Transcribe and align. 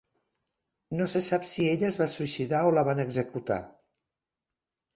No 1.01 1.05
se 1.13 1.21
sap 1.25 1.45
si 1.49 1.67
ella 1.75 1.87
es 1.93 1.99
va 2.03 2.09
suïcidar 2.15 2.63
o 2.69 2.73
la 2.79 2.87
van 2.89 3.05
executar. 3.07 3.61